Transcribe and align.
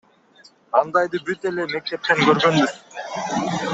Андайды 0.79 1.21
бүт 1.27 1.45
эле 1.51 1.67
мектептен 1.75 2.25
көргөнбүз. 2.31 2.75